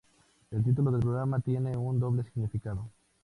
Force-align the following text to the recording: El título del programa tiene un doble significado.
El 0.49 0.63
título 0.63 0.89
del 0.89 1.01
programa 1.01 1.41
tiene 1.41 1.77
un 1.77 1.99
doble 1.99 2.23
significado. 2.23 2.89